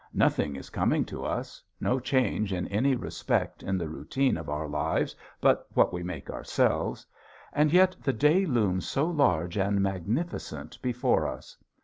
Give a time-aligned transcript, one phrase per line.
[0.15, 4.67] Nothing is coming to us, no change in any respect in the routine of our
[4.67, 7.05] lives but what we make ourselves,
[7.53, 11.55] and yet the day looms so large and magnificent before us!